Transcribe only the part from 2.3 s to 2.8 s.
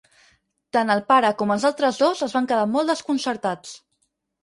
es van quedar